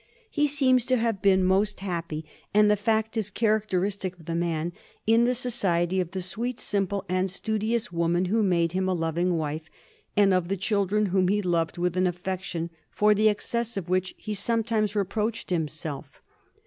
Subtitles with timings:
[0.31, 4.73] He seems to have been most happy— and the fact is characteristic of the man—
[5.15, 9.37] in the society of the sweet, simple, and studious woman who made him a loving
[9.37, 9.69] wife,
[10.17, 14.15] and of the children whom he loved with sin affection for the excess of which
[14.25, 16.19] be sometimes reproached himself.